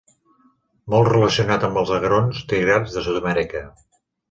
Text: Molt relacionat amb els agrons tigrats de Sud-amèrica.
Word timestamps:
Molt 0.93 1.09
relacionat 1.13 1.67
amb 1.69 1.79
els 1.83 1.93
agrons 1.99 2.41
tigrats 2.55 2.99
de 2.99 3.07
Sud-amèrica. 3.11 3.65